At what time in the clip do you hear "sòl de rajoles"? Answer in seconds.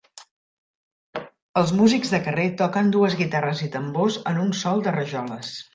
4.65-5.59